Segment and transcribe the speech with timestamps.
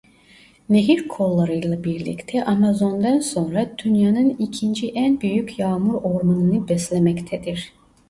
[0.69, 7.73] Nehir kollarıyla birlikte Amazon'nden sonra dünya'nın ikinci en büyük yağmur ormanını beslemektedir.